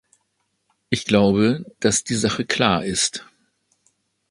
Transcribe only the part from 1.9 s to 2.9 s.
die Sache klar